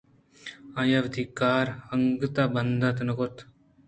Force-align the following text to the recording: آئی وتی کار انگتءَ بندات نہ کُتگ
آئی 0.79 0.95
وتی 1.03 1.23
کار 1.39 1.65
انگتءَ 1.93 2.51
بندات 2.53 2.97
نہ 3.07 3.13
کُتگ 3.17 3.39